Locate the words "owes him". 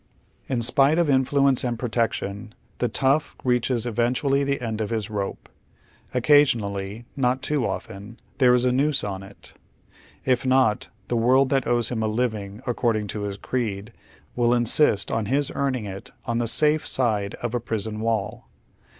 11.67-12.01